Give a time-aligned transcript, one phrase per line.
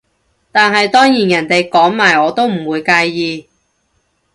[0.51, 3.47] 但係當然人哋講埋我都唔會介意